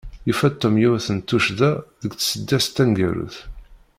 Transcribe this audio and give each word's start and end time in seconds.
Yufa-d 0.27 0.55
Tom 0.61 0.75
yiwet 0.81 1.07
n 1.15 1.17
tuccḍa 1.19 1.71
deg 2.01 2.11
tsedast 2.15 2.71
taneggarut. 2.75 3.37